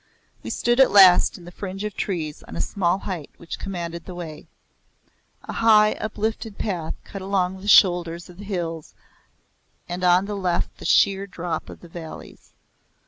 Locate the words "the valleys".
11.81-12.51